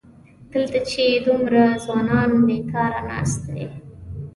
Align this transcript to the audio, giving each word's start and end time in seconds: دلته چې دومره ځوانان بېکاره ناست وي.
دلته 0.53 0.79
چې 0.89 1.03
دومره 1.25 1.63
ځوانان 1.85 2.29
بېکاره 2.45 3.01
ناست 3.09 3.41
وي. 3.53 3.67